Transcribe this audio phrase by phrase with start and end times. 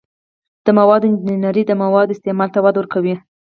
[0.65, 3.15] د موادو انجنیری د موادو استعمال ته وده ورکوي.